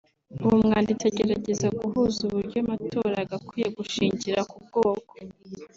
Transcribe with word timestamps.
uwo 0.41 0.53
mwanditsi 0.63 1.05
agerageza 1.11 1.67
guhuza 1.79 2.17
uburyo 2.27 2.57
amatora 2.63 3.13
yagakwiye 3.21 3.67
gushingira 3.77 4.39
ku 4.49 4.55
bwoko 4.65 5.13